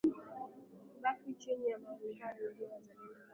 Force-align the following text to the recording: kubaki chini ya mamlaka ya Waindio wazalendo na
kubaki 0.93 1.29
chini 1.41 1.65
ya 1.71 1.77
mamlaka 1.79 2.07
ya 2.19 2.25
Waindio 2.25 2.47
wazalendo 2.71 2.93
na 3.13 3.25